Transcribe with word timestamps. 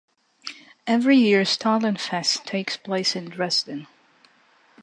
Every 0.87 1.15
year 1.15 1.43
Stollenfest 1.43 2.43
takes 2.45 2.75
place 2.75 3.15
in 3.15 3.29
Dresden. 3.29 3.85